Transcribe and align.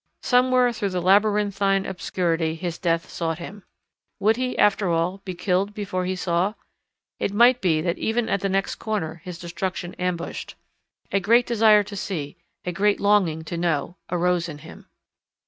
Somewhere 0.23 0.73
through 0.73 0.89
the 0.89 0.99
labyrinthine 0.99 1.85
obscurity 1.85 2.55
his 2.55 2.79
death 2.79 3.07
sought 3.07 3.37
him. 3.37 3.61
Would 4.19 4.35
he, 4.35 4.57
after 4.57 4.89
all, 4.89 5.19
be 5.25 5.35
killed 5.35 5.75
before 5.75 6.05
he 6.05 6.15
saw? 6.15 6.55
It 7.19 7.31
might 7.31 7.61
be 7.61 7.81
that 7.81 7.99
even 7.99 8.27
at 8.27 8.39
the 8.41 8.49
next 8.49 8.77
corner 8.77 9.21
his 9.23 9.37
destruction 9.37 9.93
ambushed. 9.99 10.55
A 11.11 11.19
great 11.19 11.45
desire 11.45 11.83
to 11.83 11.95
see, 11.95 12.35
a 12.65 12.71
great 12.71 12.99
longing 12.99 13.43
to 13.43 13.57
know, 13.57 13.95
arose 14.09 14.49
in 14.49 14.57
him. 14.65 14.87